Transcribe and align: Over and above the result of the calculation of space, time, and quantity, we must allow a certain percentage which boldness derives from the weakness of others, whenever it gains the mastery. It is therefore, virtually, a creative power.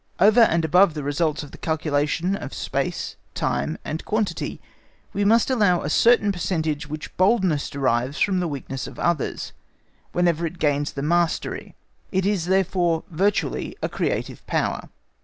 Over 0.19 0.39
and 0.41 0.65
above 0.65 0.95
the 0.95 1.03
result 1.03 1.43
of 1.43 1.51
the 1.51 1.59
calculation 1.59 2.35
of 2.35 2.55
space, 2.55 3.17
time, 3.35 3.77
and 3.85 4.03
quantity, 4.03 4.59
we 5.13 5.23
must 5.23 5.51
allow 5.51 5.83
a 5.83 5.91
certain 5.91 6.31
percentage 6.31 6.87
which 6.89 7.15
boldness 7.17 7.69
derives 7.69 8.19
from 8.19 8.39
the 8.39 8.47
weakness 8.47 8.87
of 8.87 8.97
others, 8.97 9.53
whenever 10.11 10.43
it 10.47 10.57
gains 10.57 10.93
the 10.93 11.03
mastery. 11.03 11.75
It 12.11 12.25
is 12.25 12.47
therefore, 12.47 13.03
virtually, 13.11 13.75
a 13.83 13.89
creative 13.89 14.43
power. 14.47 14.89